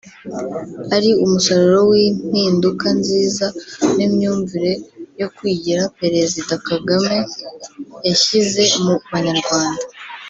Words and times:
ari 0.95 1.09
umusaruro 1.25 1.79
w’impinduka 1.91 2.87
nziza 2.99 3.47
n’imyumvire 3.95 4.71
yo 5.19 5.27
kwigira 5.35 5.83
Perezida 5.99 6.53
Kagame 6.67 7.15
yashyize 8.07 8.63
mu 8.83 8.95
banyarwanda 9.13 9.83